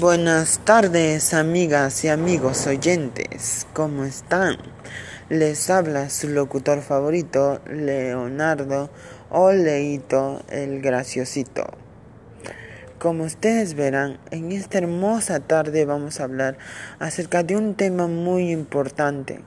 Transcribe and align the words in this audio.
Buenas 0.00 0.58
tardes 0.64 1.34
amigas 1.34 2.02
y 2.02 2.08
amigos 2.08 2.66
oyentes, 2.66 3.66
¿cómo 3.74 4.04
están? 4.04 4.56
Les 5.28 5.68
habla 5.68 6.08
su 6.08 6.28
locutor 6.28 6.80
favorito, 6.80 7.60
Leonardo 7.70 8.88
Oleito 9.28 10.42
el 10.48 10.80
Graciosito. 10.80 11.66
Como 12.98 13.24
ustedes 13.24 13.74
verán, 13.74 14.18
en 14.30 14.52
esta 14.52 14.78
hermosa 14.78 15.40
tarde 15.40 15.84
vamos 15.84 16.20
a 16.20 16.24
hablar 16.24 16.56
acerca 16.98 17.42
de 17.42 17.56
un 17.56 17.74
tema 17.74 18.06
muy 18.06 18.50
importante 18.50 19.42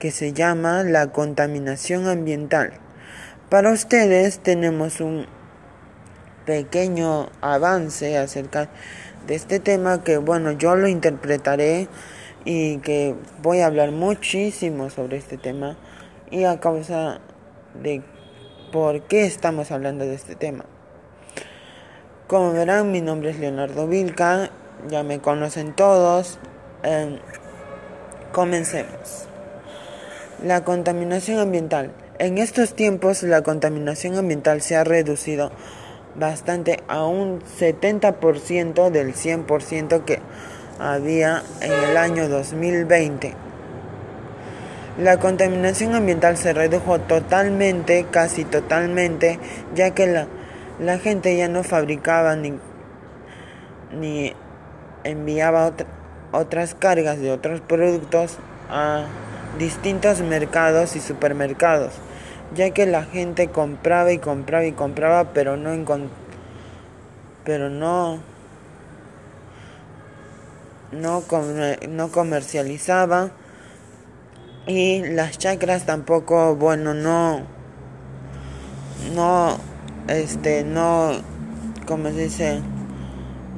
que 0.00 0.10
se 0.10 0.32
llama 0.32 0.82
la 0.82 1.12
contaminación 1.12 2.08
ambiental. 2.08 2.72
Para 3.48 3.70
ustedes 3.70 4.40
tenemos 4.40 5.00
un 5.00 5.28
pequeño 6.46 7.28
avance 7.40 8.18
acerca 8.18 8.68
de 9.26 9.34
este 9.34 9.60
tema 9.60 10.04
que 10.04 10.18
bueno 10.18 10.52
yo 10.52 10.76
lo 10.76 10.88
interpretaré 10.88 11.88
y 12.44 12.78
que 12.78 13.14
voy 13.42 13.60
a 13.60 13.66
hablar 13.66 13.90
muchísimo 13.90 14.90
sobre 14.90 15.16
este 15.16 15.38
tema 15.38 15.76
y 16.30 16.44
a 16.44 16.60
causa 16.60 17.20
de 17.82 18.02
por 18.72 19.02
qué 19.02 19.24
estamos 19.24 19.70
hablando 19.70 20.04
de 20.04 20.14
este 20.14 20.34
tema. 20.34 20.64
Como 22.26 22.52
verán, 22.52 22.90
mi 22.90 23.00
nombre 23.00 23.30
es 23.30 23.38
Leonardo 23.38 23.86
Vilca, 23.86 24.50
ya 24.88 25.02
me 25.02 25.20
conocen 25.20 25.74
todos. 25.74 26.38
Em, 26.82 27.18
comencemos. 28.32 29.28
La 30.42 30.64
contaminación 30.64 31.38
ambiental. 31.38 31.92
En 32.18 32.38
estos 32.38 32.74
tiempos 32.74 33.22
la 33.22 33.42
contaminación 33.42 34.16
ambiental 34.16 34.60
se 34.60 34.76
ha 34.76 34.84
reducido 34.84 35.52
bastante 36.16 36.82
a 36.88 37.04
un 37.04 37.40
70% 37.40 38.90
del 38.90 39.14
100% 39.14 40.04
que 40.04 40.20
había 40.78 41.42
en 41.60 41.72
el 41.72 41.96
año 41.96 42.28
2020. 42.28 43.34
La 44.98 45.18
contaminación 45.18 45.94
ambiental 45.94 46.36
se 46.36 46.52
redujo 46.52 47.00
totalmente, 47.00 48.06
casi 48.10 48.44
totalmente, 48.44 49.40
ya 49.74 49.90
que 49.90 50.06
la, 50.06 50.26
la 50.78 50.98
gente 50.98 51.36
ya 51.36 51.48
no 51.48 51.64
fabricaba 51.64 52.36
ni, 52.36 52.58
ni 53.92 54.32
enviaba 55.02 55.72
otras 56.30 56.74
cargas 56.74 57.20
de 57.20 57.32
otros 57.32 57.60
productos 57.60 58.38
a 58.70 59.06
distintos 59.58 60.20
mercados 60.20 60.94
y 60.96 61.00
supermercados 61.00 61.92
ya 62.54 62.70
que 62.70 62.86
la 62.86 63.04
gente 63.04 63.48
compraba 63.48 64.12
y 64.12 64.18
compraba 64.18 64.64
y 64.64 64.72
compraba, 64.72 65.32
pero 65.32 65.56
no 65.56 65.70
pero 67.44 67.68
no 67.70 68.20
no, 70.92 71.22
no 71.88 72.08
comercializaba. 72.10 73.30
Y 74.66 75.02
las 75.02 75.36
chacras 75.38 75.84
tampoco, 75.84 76.56
bueno, 76.56 76.94
no 76.94 77.42
no 79.14 79.58
este 80.08 80.64
no 80.64 81.12
como 81.86 82.08
se 82.08 82.24
dice, 82.24 82.60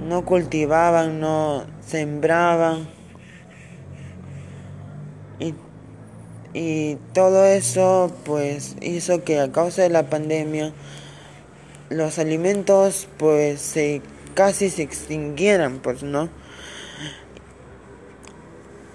no 0.09 0.25
cultivaban, 0.25 1.21
no 1.21 1.65
sembraban. 1.81 2.89
Y 5.39 5.55
y 6.55 6.97
todo 7.13 7.45
eso 7.45 8.13
pues 8.25 8.77
hizo 8.81 9.25
que 9.25 9.41
a 9.41 9.53
causa 9.53 9.83
de 9.83 9.91
la 9.91 10.09
pandemia 10.09 10.73
los 11.91 12.19
alimentos 12.19 13.09
pues 13.19 13.61
se 13.61 14.03
casi 14.35 14.71
se 14.71 14.83
extinguieran 14.83 15.79
pues 15.79 16.03
no 16.03 16.29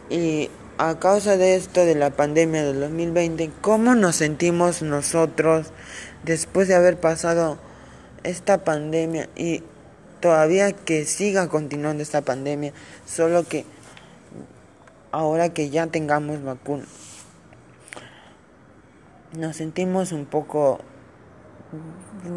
y 0.09 0.49
a 0.77 0.99
causa 0.99 1.37
de 1.37 1.55
esto 1.55 1.85
de 1.85 1.95
la 1.95 2.09
pandemia 2.09 2.63
del 2.63 2.79
2020 2.79 3.51
cómo 3.61 3.95
nos 3.95 4.17
sentimos 4.17 4.81
nosotros 4.81 5.71
después 6.23 6.67
de 6.67 6.75
haber 6.75 6.99
pasado 6.99 7.57
esta 8.23 8.63
pandemia 8.63 9.29
y 9.35 9.63
todavía 10.19 10.71
que 10.71 11.05
siga 11.05 11.47
continuando 11.47 12.03
esta 12.03 12.21
pandemia 12.21 12.73
solo 13.05 13.43
que 13.43 13.65
ahora 15.11 15.49
que 15.53 15.69
ya 15.69 15.87
tengamos 15.87 16.43
vacuna 16.43 16.85
nos 19.33 19.55
sentimos 19.57 20.11
un 20.11 20.25
poco 20.25 20.79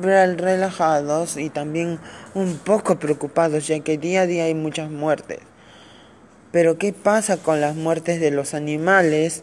relajados 0.02 1.36
y 1.36 1.50
también 1.50 1.98
un 2.34 2.56
poco 2.58 2.98
preocupados 2.98 3.66
ya 3.66 3.80
que 3.80 3.98
día 3.98 4.22
a 4.22 4.26
día 4.26 4.44
hay 4.44 4.54
muchas 4.54 4.90
muertes. 4.90 5.40
Pero 6.52 6.78
¿qué 6.78 6.92
pasa 6.92 7.36
con 7.36 7.60
las 7.60 7.74
muertes 7.74 8.20
de 8.20 8.30
los 8.30 8.54
animales? 8.54 9.42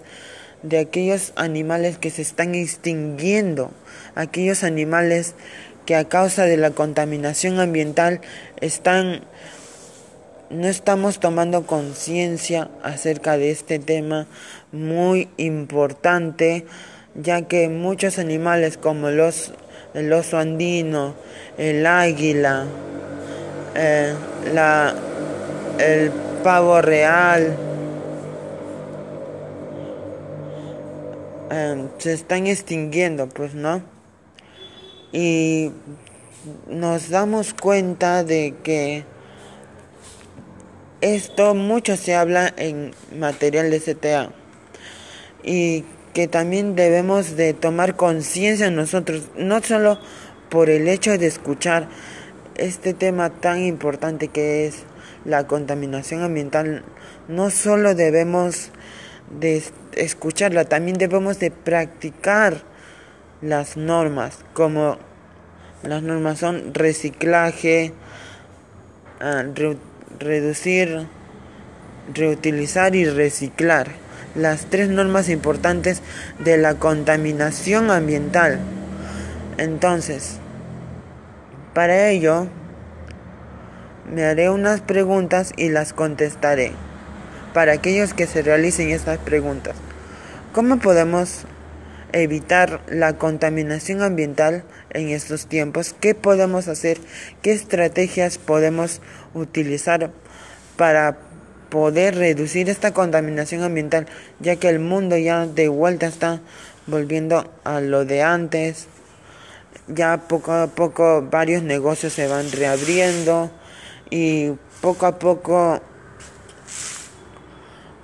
De 0.64 0.80
aquellos 0.80 1.34
animales 1.36 1.98
que 1.98 2.10
se 2.10 2.22
están 2.22 2.56
extinguiendo, 2.56 3.72
aquellos 4.16 4.64
animales 4.64 5.36
que 5.86 5.96
a 5.96 6.08
causa 6.08 6.46
de 6.46 6.56
la 6.56 6.72
contaminación 6.72 7.60
ambiental 7.60 8.22
están 8.62 9.24
no 10.52 10.68
estamos 10.68 11.20
tomando 11.20 11.66
conciencia 11.66 12.70
acerca 12.84 13.38
de 13.38 13.52
este 13.52 13.80
tema 13.80 14.28
muy 14.72 15.30
importante 15.38 16.66
ya 17.16 17.44
que 17.44 17.70
muchos 17.70 18.20
animales 18.20 18.78
como 18.78 19.10
los, 19.10 19.54
el 19.94 20.12
oso 20.14 20.38
andino, 20.38 21.16
el 21.58 21.86
águila, 21.86 22.66
eh, 23.76 24.14
la, 24.54 24.96
el 25.80 26.12
pavo 26.44 26.82
real, 26.82 27.56
eh, 31.52 31.88
se 31.98 32.14
están 32.14 32.48
extinguiendo, 32.48 33.28
pues, 33.28 33.54
¿no? 33.54 33.82
Y 35.12 35.72
nos 36.68 37.10
damos 37.10 37.54
cuenta 37.54 38.24
de 38.24 38.56
que 38.64 39.04
esto 41.02 41.56
mucho 41.56 41.98
se 41.98 42.16
habla 42.16 42.54
en 42.58 42.94
material 43.18 43.70
de 43.70 43.80
CTA 43.80 44.30
y 45.44 45.84
que 46.14 46.28
también 46.28 46.76
debemos 46.76 47.36
de 47.36 47.54
tomar 47.54 47.96
conciencia 47.96 48.70
nosotros, 48.70 49.30
no 49.38 49.62
solo 49.62 50.00
por 50.50 50.70
el 50.70 50.88
hecho 50.88 51.18
de 51.18 51.28
escuchar 51.28 51.88
este 52.56 52.94
tema 52.94 53.30
tan 53.30 53.62
importante 53.62 54.28
que 54.28 54.68
es 54.68 54.84
la 55.24 55.48
contaminación 55.48 56.22
ambiental, 56.22 56.84
no 57.28 57.50
solo 57.50 57.96
debemos 57.96 58.70
de 59.40 59.64
escucharla, 59.94 60.66
también 60.66 60.98
debemos 60.98 61.40
de 61.40 61.52
practicar 61.52 62.62
las 63.42 63.78
normas, 63.78 64.40
como 64.54 64.98
las 65.84 66.04
normas 66.04 66.40
son 66.40 66.74
reciclaje, 66.74 67.94
ah, 69.22 69.44
reducir, 70.20 71.08
reutilizar 72.14 72.96
y 72.96 73.06
reciclar 73.06 74.01
las 74.36 74.66
tres 74.66 74.90
normas 74.90 75.30
importantes 75.30 76.02
de 76.40 76.58
la 76.58 76.76
contaminación 76.76 77.92
ambiental. 77.92 78.60
Entonces, 79.58 80.38
para 81.74 82.10
ello, 82.10 82.48
me 84.12 84.26
haré 84.26 84.50
unas 84.50 84.82
preguntas 84.82 85.54
y 85.58 85.70
las 85.70 85.94
contestaré. 85.94 86.74
Para 87.54 87.74
aquellos 87.74 88.14
que 88.14 88.28
se 88.28 88.42
realicen 88.42 88.90
estas 88.90 89.18
preguntas, 89.20 89.76
¿cómo 90.54 90.80
podemos 90.80 91.46
evitar 92.14 92.82
la 92.88 93.14
contaminación 93.14 94.02
ambiental 94.02 94.64
en 94.90 95.10
estos 95.10 95.48
tiempos? 95.48 95.96
¿Qué 96.00 96.16
podemos 96.16 96.68
hacer? 96.68 96.98
¿Qué 97.42 97.52
estrategias 97.52 98.38
podemos 98.38 99.02
utilizar 99.34 100.12
para 100.78 101.18
poder 101.72 102.16
reducir 102.16 102.70
esta 102.70 102.94
contaminación 102.94 103.64
ambiental, 103.64 104.06
ya 104.40 104.58
que 104.58 104.70
el 104.70 104.78
mundo 104.80 105.18
ya 105.18 105.48
de 105.48 105.70
vuelta 105.70 106.06
está 106.06 106.42
volviendo 106.86 107.50
a 107.64 107.80
lo 107.80 108.06
de 108.06 108.22
antes. 108.22 108.88
Ya 109.88 110.28
poco 110.28 110.52
a 110.52 110.68
poco 110.68 111.26
varios 111.32 111.64
negocios 111.64 112.14
se 112.14 112.28
van 112.28 112.52
reabriendo 112.52 113.50
y 114.10 114.52
poco 114.82 115.06
a 115.08 115.18
poco 115.18 115.82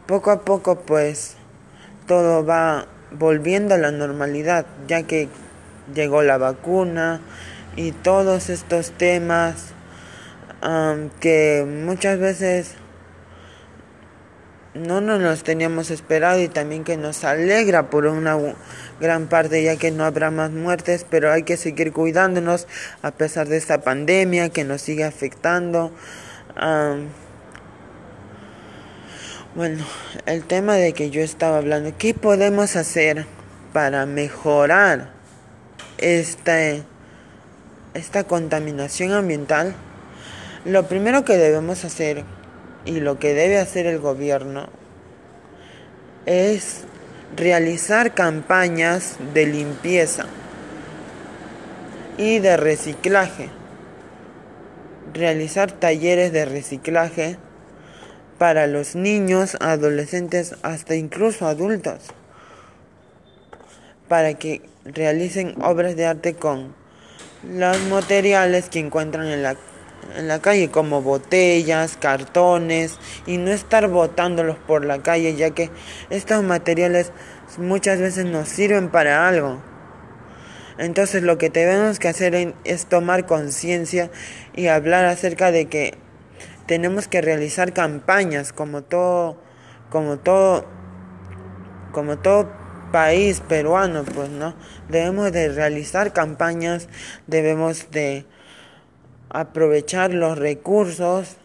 poco 0.08 0.32
a 0.32 0.42
poco 0.46 0.80
pues 0.80 1.36
todo 2.08 2.46
va 2.46 2.88
volviendo 3.12 3.76
a 3.76 3.78
la 3.78 3.92
normalidad, 3.92 4.66
ya 4.88 5.04
que 5.04 5.28
llegó 5.94 6.24
la 6.24 6.38
vacuna 6.38 7.20
y 7.76 7.92
todos 7.92 8.50
estos 8.50 8.92
temas 8.92 9.74
que 11.20 11.66
muchas 11.86 12.18
veces 12.18 12.76
no 14.78 15.02
nos 15.02 15.22
los 15.22 15.44
teníamos 15.44 15.92
esperado 15.92 16.40
y 16.42 16.48
también 16.48 16.84
que 16.84 16.98
nos 16.98 17.24
alegra 17.24 17.90
por 17.90 18.06
una 18.06 18.38
gran 19.00 19.28
parte 19.28 19.64
ya 19.64 19.76
que 19.76 19.92
no 19.92 20.06
habrá 20.06 20.32
más 20.32 20.52
muertes, 20.52 21.06
pero 21.10 21.32
hay 21.32 21.44
que 21.44 21.58
seguir 21.58 21.92
cuidándonos 21.92 22.68
a 23.02 23.12
pesar 23.12 23.48
de 23.48 23.58
esta 23.58 23.82
pandemia 23.82 24.50
que 24.50 24.64
nos 24.64 24.82
sigue 24.82 25.04
afectando. 25.04 25.92
Bueno, 29.56 29.84
el 30.28 30.44
tema 30.44 30.76
de 30.76 30.94
que 30.94 31.10
yo 31.10 31.22
estaba 31.22 31.58
hablando, 31.58 31.92
¿qué 31.98 32.14
podemos 32.14 32.76
hacer 32.76 33.26
para 33.74 34.06
mejorar 34.06 35.10
esta, 35.98 36.60
esta 37.96 38.24
contaminación 38.26 39.14
ambiental? 39.14 39.74
Lo 40.64 40.88
primero 40.88 41.26
que 41.26 41.38
debemos 41.38 41.86
hacer 41.86 42.24
y 42.88 43.02
lo 43.02 43.20
que 43.20 43.34
debe 43.34 43.60
hacer 43.60 43.86
el 43.86 44.00
gobierno 44.00 44.70
es 46.26 46.86
realizar 47.36 48.14
campañas 48.14 49.18
de 49.34 49.46
limpieza 49.46 50.26
y 52.18 52.40
de 52.40 52.56
reciclaje. 52.56 53.50
Realizar 55.14 55.72
talleres 55.72 56.32
de 56.32 56.46
reciclaje 56.46 57.38
para 58.38 58.68
los 58.68 58.96
niños, 58.96 59.58
adolescentes, 59.60 60.56
hasta 60.62 60.96
incluso 60.96 61.48
adultos, 61.48 62.00
para 64.08 64.36
que 64.36 64.62
realicen 64.86 65.56
obras 65.62 65.96
de 65.96 66.06
arte 66.06 66.36
con 66.36 66.74
los 67.44 67.80
materiales 67.90 68.70
que 68.70 68.80
encuentran 68.80 69.28
en 69.28 69.44
la, 69.44 69.58
en 70.16 70.28
la 70.28 70.40
calle, 70.40 70.72
como 70.72 71.02
botellas, 71.02 71.98
cartones, 71.98 72.98
y 73.26 73.38
no 73.38 73.52
estar 73.52 73.88
botándolos 73.88 74.58
por 74.58 74.86
la 74.86 75.02
calle, 75.04 75.36
ya 75.36 75.52
que 75.52 75.70
estos 76.10 76.44
materiales 76.44 77.12
muchas 77.58 78.00
veces 78.00 78.26
nos 78.26 78.48
sirven 78.48 78.90
para 78.90 79.28
algo. 79.28 79.62
Entonces 80.78 81.24
lo 81.24 81.38
que 81.38 81.50
tenemos 81.50 81.98
que 81.98 82.08
hacer 82.08 82.54
es 82.64 82.86
tomar 82.86 83.26
conciencia 83.26 84.12
y 84.56 84.68
hablar 84.68 85.06
acerca 85.06 85.52
de 85.52 85.66
que 85.66 85.98
tenemos 86.68 87.08
que 87.08 87.22
realizar 87.22 87.74
campañas 87.74 88.54
como 88.54 88.84
todo 88.84 89.38
como 89.90 90.18
todo 90.18 90.66
como 91.94 92.18
todo 92.18 92.52
país 92.92 93.40
peruano 93.40 94.04
pues 94.04 94.30
no 94.30 94.54
debemos 94.90 95.32
de 95.32 95.50
realizar 95.50 96.14
campañas 96.14 96.90
debemos 97.26 97.90
de 97.92 98.26
aprovechar 99.30 100.14
los 100.14 100.38
recursos 100.38 101.36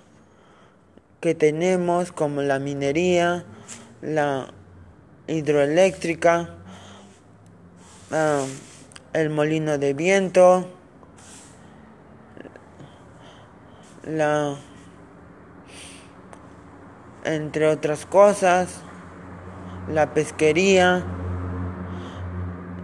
que 1.21 1.35
tenemos 1.35 2.13
como 2.13 2.43
la 2.43 2.59
minería 2.59 3.45
la 4.01 4.49
hidroeléctrica 5.27 6.51
ah, 8.11 8.45
el 9.13 9.31
molino 9.31 9.79
de 9.79 9.95
viento 9.95 10.69
la 14.05 14.57
entre 17.25 17.69
otras 17.69 18.07
cosas, 18.07 18.81
la 19.89 20.13
pesquería, 20.13 21.05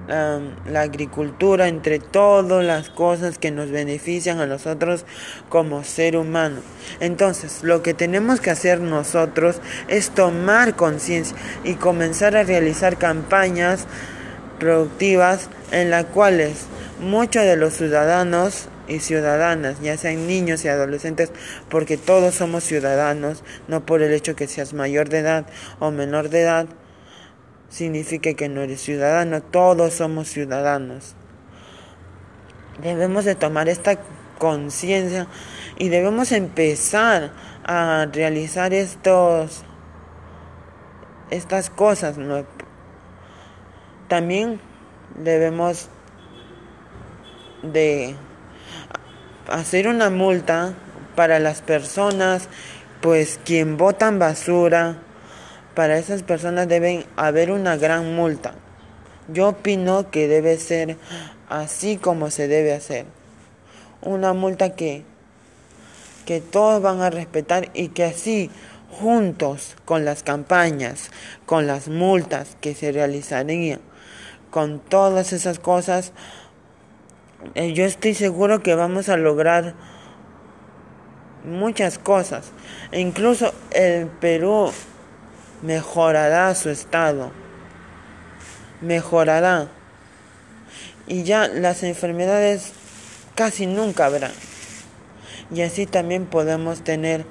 la, 0.09 0.81
agricultura, 0.81 1.69
entre 1.69 1.99
todas 1.99 2.65
las 2.65 2.89
cosas 2.91 3.39
que 3.39 3.51
nos 3.51 3.71
benefician 3.71 4.41
a 4.41 4.47
nosotros 4.47 5.05
como 5.49 5.85
ser 5.85 6.17
humano. 6.17 6.61
Entonces, 7.01 7.63
lo 7.63 7.83
que 7.83 7.95
tenemos 7.95 8.41
que 8.41 8.51
hacer 8.51 8.81
nosotros 8.81 9.61
es 9.89 10.11
tomar 10.11 10.75
conciencia 10.77 11.37
y 11.65 11.75
comenzar 11.75 12.37
a 12.37 12.43
realizar 12.43 12.97
campañas 12.97 13.87
productivas 14.59 15.49
en 15.71 15.91
las 15.91 16.07
cuales 16.07 16.67
muchos 17.01 17.45
de 17.45 17.57
los 17.57 17.75
ciudadanos 17.75 18.69
y 18.89 19.01
ciudadanas, 19.01 19.81
ya 19.83 19.97
sean 19.99 20.27
niños 20.27 20.65
y 20.65 20.69
adolescentes, 20.69 21.31
porque 21.69 21.99
todos 21.99 22.35
somos 22.35 22.65
ciudadanos, 22.65 23.45
no 23.69 23.85
por 23.85 24.03
el 24.03 24.13
hecho 24.13 24.35
que 24.35 24.47
seas 24.47 24.73
mayor 24.73 25.11
de 25.11 25.19
edad 25.19 25.47
o 25.79 25.91
menor 25.91 26.31
de 26.31 26.41
edad, 26.41 26.67
significa 27.69 28.35
que 28.35 28.49
no 28.49 28.63
eres 28.63 28.81
ciudadano, 28.81 29.43
todos 29.43 29.95
somos 29.95 30.29
ciudadanos. 30.29 31.15
Debemos 32.83 33.25
de 33.25 33.35
tomar 33.35 33.69
esta 33.69 33.99
conciencia 34.39 35.27
y 35.77 35.89
debemos 35.89 36.33
empezar 36.33 37.33
a 37.65 38.07
realizar 38.13 38.73
estos 38.73 39.65
estas 41.31 41.71
cosas. 41.71 42.17
También 44.09 44.61
debemos 45.17 45.89
de 47.63 48.15
hacer 49.49 49.89
una 49.89 50.11
multa 50.11 50.75
para 51.17 51.39
las 51.39 51.63
personas, 51.63 52.49
pues 53.01 53.41
quien 53.45 53.77
botan 53.77 54.19
basura, 54.19 54.99
para 55.79 55.97
esas 55.97 56.25
personas 56.25 56.67
deben 56.67 57.05
haber 57.15 57.53
una 57.53 57.77
gran 57.77 58.17
multa. 58.17 58.53
Yo 59.29 59.51
opino 59.51 60.11
que 60.11 60.27
debe 60.27 60.57
ser 60.59 60.97
así 61.49 61.99
como 61.99 62.33
se 62.33 62.49
debe 62.49 62.73
hacer. 62.73 63.07
Una 64.03 64.33
multa 64.33 64.71
que, 64.75 65.05
que 66.27 66.41
todos 66.41 66.83
van 66.83 67.01
a 67.01 67.11
respetar 67.11 67.71
y 67.75 67.91
que 67.91 68.03
así 68.03 68.51
juntos 68.91 69.77
con 69.85 70.05
las 70.05 70.25
campañas, 70.25 71.13
con 71.47 71.69
las 71.69 71.87
multas 71.87 72.57
que 72.61 72.75
se 72.75 72.91
realizarían, 72.91 73.79
con 74.51 74.81
todas 74.81 75.33
esas 75.33 75.61
cosas, 75.61 76.11
eh, 77.55 77.73
yo 77.73 77.85
estoy 77.85 78.15
seguro 78.15 78.65
que 78.65 78.75
vamos 78.75 79.09
a 79.09 79.17
lograr 79.17 79.75
muchas 81.45 82.01
cosas. 82.01 82.51
Incluso 82.91 83.55
el 83.71 84.09
Perú 84.09 84.73
mejorará 85.63 86.55
su 86.55 86.71
estado. 86.71 87.31
Mejorará. 88.81 89.69
Y 91.07 91.25
ya 91.25 91.49
las 91.49 91.83
enfermedades 91.83 92.73
casi 93.35 93.67
nunca 93.67 94.07
habrán. 94.07 94.33
Y 95.55 95.63
así 95.63 95.87
también 95.87 96.27
podemos 96.27 96.83
tener 96.83 97.25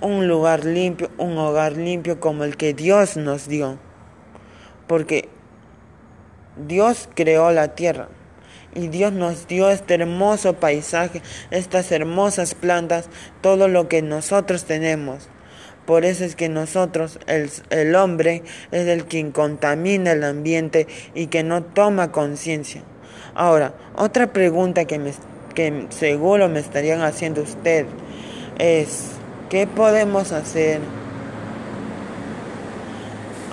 un 0.00 0.28
lugar 0.28 0.64
limpio, 0.64 1.10
un 1.18 1.38
hogar 1.38 1.72
limpio 1.72 2.20
como 2.20 2.44
el 2.44 2.56
que 2.56 2.74
Dios 2.74 3.16
nos 3.16 3.48
dio. 3.48 3.78
Porque 4.86 5.28
Dios 6.56 7.08
creó 7.14 7.50
la 7.50 7.74
tierra. 7.74 8.08
Y 8.74 8.88
Dios 8.88 9.12
nos 9.12 9.48
dio 9.48 9.70
este 9.70 9.94
hermoso 9.94 10.54
paisaje, 10.54 11.22
estas 11.50 11.90
hermosas 11.90 12.54
plantas, 12.54 13.08
todo 13.40 13.66
lo 13.66 13.88
que 13.88 14.02
nosotros 14.02 14.64
tenemos. 14.64 15.28
Por 15.88 16.04
eso 16.04 16.22
es 16.22 16.36
que 16.36 16.50
nosotros, 16.50 17.18
el, 17.26 17.50
el 17.70 17.96
hombre, 17.96 18.42
es 18.72 18.86
el 18.88 19.06
quien 19.06 19.32
contamina 19.32 20.12
el 20.12 20.22
ambiente 20.22 20.86
y 21.14 21.28
que 21.28 21.42
no 21.42 21.62
toma 21.62 22.12
conciencia. 22.12 22.82
Ahora, 23.34 23.72
otra 23.96 24.26
pregunta 24.26 24.84
que, 24.84 24.98
me, 24.98 25.14
que 25.54 25.86
seguro 25.88 26.50
me 26.50 26.60
estarían 26.60 27.00
haciendo 27.00 27.40
usted 27.40 27.86
es, 28.58 29.12
¿qué 29.48 29.66
podemos 29.66 30.32
hacer? 30.32 30.80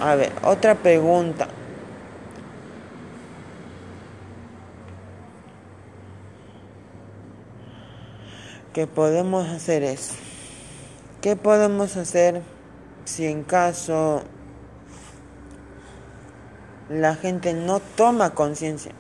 A 0.02 0.16
ver, 0.16 0.34
otra 0.44 0.76
pregunta. 0.76 1.48
que 8.74 8.88
podemos 8.88 9.48
hacer 9.48 9.84
es, 9.84 10.12
¿qué 11.26 11.36
podemos 11.36 11.98
hacer 11.98 12.44
si 13.04 13.26
en 13.26 13.42
caso 13.42 14.22
la 16.88 17.16
gente 17.16 17.56
no 17.56 17.80
toma 17.80 18.36
conciencia 18.36 18.92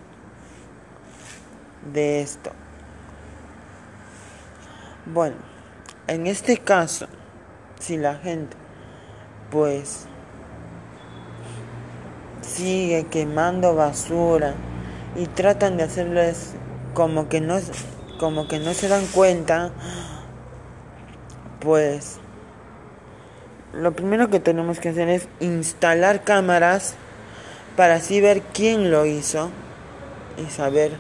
de 1.94 2.22
esto? 2.22 2.50
Bueno, 5.06 5.36
en 6.08 6.26
este 6.26 6.58
caso, 6.58 7.06
si 7.80 7.96
la 7.98 8.16
gente 8.16 8.58
pues 9.52 10.08
sigue 12.42 13.06
quemando 13.06 13.76
basura 13.76 14.56
y 15.16 15.28
tratan 15.28 15.78
de 15.78 15.84
hacerles 15.84 16.56
como 16.96 17.30
que 17.30 17.40
no 17.40 17.60
como 18.20 18.48
que 18.48 18.58
no 18.58 18.74
se 18.74 18.88
dan 18.88 19.06
cuenta, 19.14 19.72
pues 21.66 22.20
lo 23.74 23.92
primero 23.92 24.30
que 24.30 24.40
tenemos 24.40 24.80
que 24.80 24.90
hacer 24.90 25.10
es 25.10 25.28
instalar 25.42 26.24
cámaras 26.24 26.96
para 27.76 27.96
así 27.96 28.22
ver 28.22 28.42
quién 28.54 28.90
lo 28.90 29.06
hizo 29.06 29.50
y 30.38 30.50
saber 30.50 30.94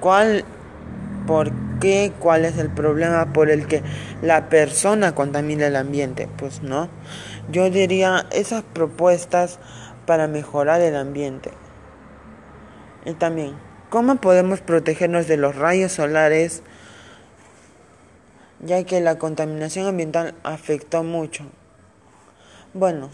cuál, 0.00 0.44
por 1.26 1.50
qué, 1.80 2.12
cuál 2.18 2.44
es 2.44 2.58
el 2.58 2.68
problema 2.68 3.32
por 3.32 3.48
el 3.48 3.66
que 3.66 3.82
la 4.20 4.50
persona 4.50 5.14
contamina 5.14 5.68
el 5.68 5.76
ambiente. 5.76 6.28
Pues 6.36 6.62
no, 6.62 6.90
yo 7.50 7.70
diría 7.70 8.26
esas 8.30 8.62
propuestas 8.62 9.58
para 10.04 10.26
mejorar 10.26 10.82
el 10.82 10.96
ambiente. 10.96 11.52
Y 13.06 13.14
también 13.14 13.54
¿Cómo 13.90 14.16
podemos 14.16 14.60
protegernos 14.60 15.28
de 15.28 15.38
los 15.38 15.56
rayos 15.56 15.92
solares? 15.92 16.62
Ya 18.60 18.82
que 18.84 19.00
la 19.00 19.18
contaminación 19.18 19.86
ambiental 19.86 20.34
afectó 20.42 21.04
mucho. 21.04 21.44
Bueno, 22.74 23.10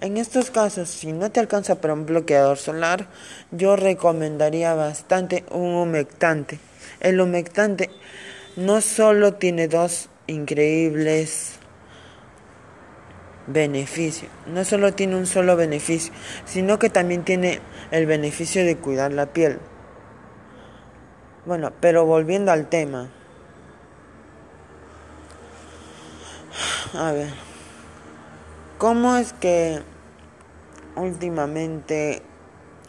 en 0.00 0.16
estos 0.16 0.50
casos, 0.50 0.88
si 0.88 1.12
no 1.12 1.30
te 1.32 1.40
alcanza 1.40 1.80
para 1.80 1.94
un 1.94 2.06
bloqueador 2.06 2.58
solar, 2.58 3.08
yo 3.50 3.74
recomendaría 3.74 4.74
bastante 4.74 5.44
un 5.50 5.74
humectante. 5.74 6.60
El 7.00 7.20
humectante 7.20 7.90
no 8.56 8.80
solo 8.80 9.34
tiene 9.34 9.66
dos 9.66 10.08
increíbles 10.28 11.58
beneficios, 13.48 14.30
no 14.46 14.64
solo 14.64 14.94
tiene 14.94 15.16
un 15.16 15.26
solo 15.26 15.56
beneficio, 15.56 16.12
sino 16.44 16.78
que 16.78 16.90
también 16.90 17.24
tiene 17.24 17.60
el 17.90 18.06
beneficio 18.06 18.64
de 18.64 18.76
cuidar 18.76 19.12
la 19.12 19.26
piel. 19.26 19.58
Bueno, 21.46 21.72
pero 21.80 22.04
volviendo 22.04 22.52
al 22.52 22.68
tema. 22.68 23.10
A 26.94 27.12
ver. 27.12 27.28
¿Cómo 28.78 29.16
es 29.16 29.34
que 29.34 29.82
últimamente 30.96 32.22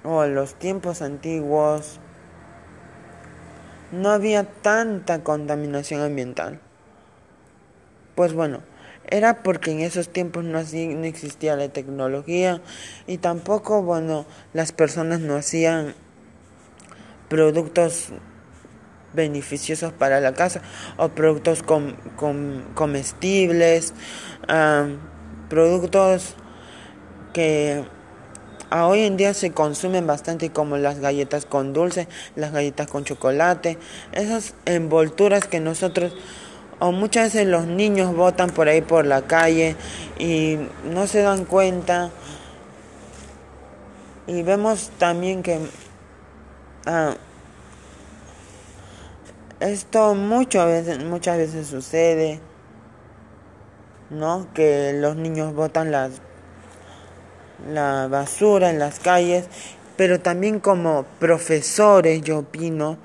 o 0.04 0.24
en 0.24 0.36
los 0.36 0.56
tiempos 0.56 1.02
antiguos 1.02 2.00
no 3.92 4.12
había 4.12 4.46
tanta 4.46 5.24
contaminación 5.24 6.02
ambiental? 6.02 6.62
Pues 8.16 8.32
bueno, 8.34 8.62
era 9.10 9.44
porque 9.44 9.72
en 9.72 9.82
esos 9.82 10.08
tiempos 10.08 10.46
no, 10.46 10.60
no 10.60 11.04
existía 11.04 11.58
la 11.58 11.68
tecnología 11.68 12.62
y 13.06 13.18
tampoco, 13.18 13.82
bueno, 13.82 14.26
las 14.54 14.72
personas 14.72 15.20
no 15.20 15.36
hacían 15.36 15.94
productos 17.28 18.14
beneficiosos 19.14 19.94
para 19.94 20.20
la 20.20 20.34
casa 20.34 20.62
o 20.98 21.10
productos 21.10 21.64
comestibles 22.76 23.94
productos 25.50 26.36
que 27.34 27.84
a 28.70 28.88
hoy 28.88 29.02
en 29.02 29.18
día 29.18 29.34
se 29.34 29.52
consumen 29.52 30.06
bastante 30.06 30.52
como 30.52 30.78
las 30.78 31.00
galletas 31.00 31.46
con 31.46 31.74
dulce, 31.74 32.08
las 32.36 32.52
galletas 32.52 32.88
con 32.88 33.04
chocolate, 33.04 33.80
esas 34.12 34.54
envolturas 34.66 35.46
que 35.46 35.60
nosotros 35.60 36.16
o 36.80 36.92
muchas 36.92 37.34
veces 37.34 37.48
los 37.48 37.66
niños 37.66 38.16
botan 38.16 38.52
por 38.52 38.70
ahí 38.70 38.82
por 38.82 39.06
la 39.06 39.24
calle 39.24 39.76
y 40.18 40.58
no 40.86 41.08
se 41.08 41.22
dan 41.22 41.46
cuenta. 41.46 42.12
Y 44.28 44.44
vemos 44.44 44.92
también 44.98 45.42
que 45.44 45.60
ah, 46.86 47.16
esto 49.60 50.16
veces, 50.16 51.04
muchas 51.04 51.38
veces 51.38 51.68
sucede. 51.68 52.40
¿no? 54.10 54.48
Que 54.54 54.94
los 54.94 55.16
niños 55.16 55.54
botan 55.54 55.92
las, 55.92 56.22
la 57.72 58.08
basura 58.08 58.70
en 58.70 58.80
las 58.80 59.00
calles, 59.00 59.46
pero 59.98 60.20
también 60.20 60.60
como 60.60 61.06
profesores, 61.20 62.22
yo 62.22 62.40
opino 62.40 62.98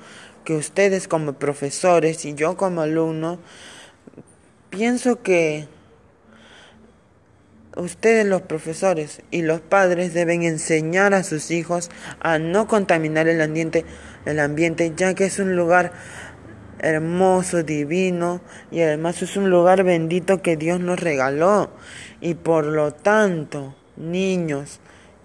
que 0.44 0.54
ustedes 0.54 1.08
como 1.08 1.34
profesores 1.34 2.24
y 2.24 2.34
yo 2.34 2.56
como 2.56 2.82
alumno, 2.82 3.38
pienso 4.70 5.22
que 5.22 5.66
ustedes 7.76 8.26
los 8.26 8.42
profesores 8.42 9.22
y 9.30 9.42
los 9.42 9.60
padres 9.60 10.14
deben 10.14 10.42
enseñar 10.42 11.14
a 11.14 11.24
sus 11.24 11.50
hijos 11.50 11.90
a 12.20 12.38
no 12.38 12.68
contaminar 12.68 13.26
el 13.26 13.40
ambiente, 13.40 13.84
el 14.26 14.38
ambiente 14.38 14.92
ya 14.96 15.14
que 15.14 15.24
es 15.24 15.38
un 15.38 15.56
lugar 15.56 15.92
hermoso, 16.84 17.62
divino 17.62 18.40
y 18.70 18.82
además 18.82 19.22
es 19.22 19.36
un 19.36 19.50
lugar 19.50 19.82
bendito 19.84 20.42
que 20.42 20.56
Dios 20.56 20.80
nos 20.80 21.00
regaló 21.00 21.70
y 22.20 22.34
por 22.34 22.66
lo 22.66 22.92
tanto, 22.92 23.74
niños, 23.96 24.80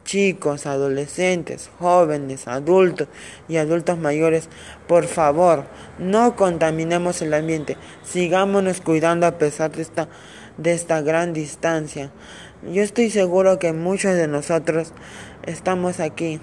chicos, 0.05 0.65
adolescentes, 0.65 1.69
jóvenes, 1.77 2.47
adultos 2.47 3.07
y 3.47 3.57
adultos 3.57 3.99
mayores, 3.99 4.49
por 4.87 5.05
favor, 5.05 5.65
no 5.99 6.35
contaminemos 6.35 7.21
el 7.21 7.33
ambiente, 7.33 7.77
sigámonos 8.03 8.81
cuidando 8.81 9.27
a 9.27 9.37
pesar 9.37 9.71
de 9.71 9.81
esta, 9.81 10.09
de 10.57 10.73
esta 10.73 11.01
gran 11.01 11.33
distancia. 11.33 12.11
Yo 12.63 12.81
estoy 12.81 13.09
seguro 13.09 13.59
que 13.59 13.71
muchos 13.71 14.15
de 14.15 14.27
nosotros 14.27 14.93
estamos 15.43 15.99
aquí. 15.99 16.41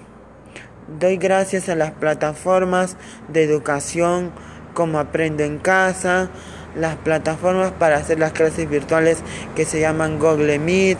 Doy 0.99 1.17
gracias 1.17 1.67
a 1.67 1.75
las 1.75 1.91
plataformas 1.91 2.95
de 3.27 3.43
educación, 3.43 4.31
como 4.77 4.99
Aprendo 4.99 5.43
en 5.43 5.57
Casa, 5.57 6.29
las 6.75 6.97
plataformas 6.97 7.71
para 7.71 7.97
hacer 7.97 8.19
las 8.19 8.31
clases 8.31 8.69
virtuales 8.69 9.17
que 9.55 9.65
se 9.65 9.79
llaman 9.79 10.19
Google 10.19 10.59
Meet, 10.59 10.99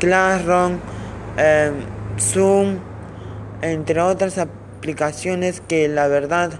Classroom, 0.00 0.78
em, 1.36 1.74
Zoom, 2.18 2.78
entre 3.60 4.00
otras 4.00 4.38
aplicaciones 4.38 5.60
que 5.60 5.88
la 5.88 6.08
verdad 6.08 6.52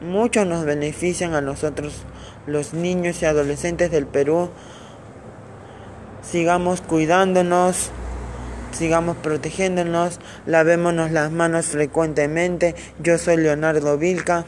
mucho 0.00 0.44
nos 0.44 0.64
benefician 0.64 1.34
a 1.34 1.40
nosotros 1.40 2.04
los 2.46 2.72
niños 2.72 3.20
y 3.20 3.24
adolescentes 3.24 3.90
del 3.90 4.06
Perú. 4.06 4.48
Sigamos 6.22 6.82
cuidándonos, 6.82 7.90
sigamos 8.74 9.16
protegiéndonos, 9.16 10.20
lavémonos 10.46 11.10
las 11.10 11.30
manos 11.30 11.66
frecuentemente. 11.66 12.74
Yo 12.98 13.18
soy 13.18 13.36
Leonardo 13.38 13.96
Vilca 13.96 14.44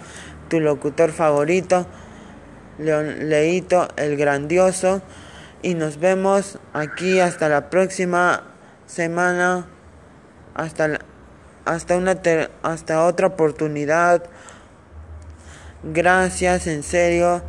tu 0.48 0.60
locutor 0.60 1.12
favorito, 1.12 1.86
Leito 2.78 3.88
el 3.96 4.16
Grandioso. 4.16 5.02
Y 5.62 5.74
nos 5.74 5.98
vemos 5.98 6.58
aquí 6.72 7.18
hasta 7.18 7.48
la 7.48 7.70
próxima 7.70 8.42
semana, 8.86 9.66
hasta, 10.54 11.00
hasta, 11.64 11.96
una 11.96 12.20
hasta 12.62 13.04
otra 13.04 13.28
oportunidad. 13.28 14.22
Gracias, 15.82 16.66
en 16.66 16.82
serio. 16.82 17.42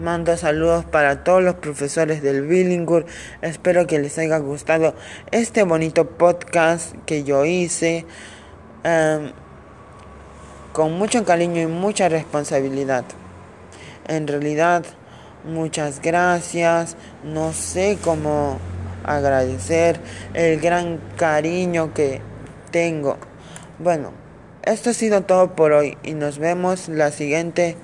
Mando 0.00 0.36
saludos 0.38 0.86
para 0.86 1.22
todos 1.22 1.42
los 1.42 1.56
profesores 1.56 2.22
del 2.22 2.46
Billingur. 2.46 3.04
Espero 3.42 3.86
que 3.86 3.98
les 3.98 4.16
haya 4.18 4.38
gustado 4.38 4.94
este 5.30 5.64
bonito 5.64 6.08
podcast 6.08 6.96
que 7.04 7.24
yo 7.24 7.44
hice. 7.44 8.06
Em, 8.84 9.32
con 10.72 10.98
mucho 10.98 11.24
cariño 11.24 11.60
y 11.60 11.66
mucha 11.66 12.08
responsabilidad. 12.08 13.04
En 14.08 14.26
realidad, 14.26 14.84
muchas 15.44 16.00
gracias. 16.00 16.96
No 17.24 17.52
sé 17.52 17.98
cómo 18.02 18.58
agradecer 19.04 20.00
el 20.34 20.60
gran 20.60 21.00
cariño 21.16 21.92
que 21.94 22.20
tengo. 22.70 23.16
Bueno, 23.78 24.12
esto 24.64 24.90
ha 24.90 24.94
sido 24.94 25.22
todo 25.22 25.54
por 25.54 25.72
hoy 25.72 25.98
y 26.02 26.14
nos 26.14 26.38
vemos 26.38 26.88
la 26.88 27.10
siguiente 27.10 27.76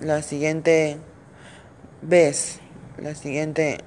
la 0.00 0.20
siguiente 0.22 0.98
vez, 2.02 2.60
la 2.98 3.14
siguiente 3.14 3.78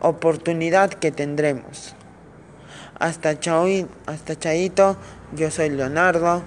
oportunidad 0.00 0.90
que 0.90 1.10
tendremos. 1.12 1.94
Hasta 2.98 3.40
chao, 3.40 3.66
hasta 4.06 4.38
chaito. 4.38 4.96
Yo 5.36 5.50
soy 5.50 5.70
Leonardo 5.70 6.42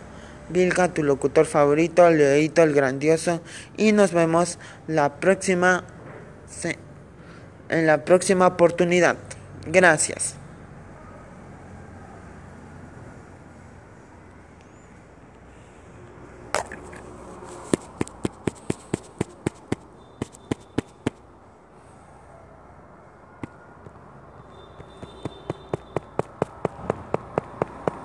Vilca, 0.50 0.94
tu 0.94 1.04
locutor 1.04 1.46
favorito, 1.46 2.10
Leoito 2.10 2.64
el 2.64 2.74
Grandioso, 2.74 3.42
y 3.76 3.92
nos 3.92 4.14
vemos 4.14 4.60
la 4.88 5.16
próxima 5.20 5.84
en 7.70 7.86
la 7.86 8.06
próxima 8.06 8.48
oportunidad. 8.48 9.18
Gracias. 9.66 10.37